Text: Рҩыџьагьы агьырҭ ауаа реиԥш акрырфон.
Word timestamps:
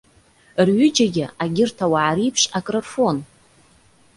Рҩыџьагьы 0.67 1.25
агьырҭ 1.43 1.77
ауаа 1.85 2.13
реиԥш 2.15 2.43
акрырфон. 2.57 3.17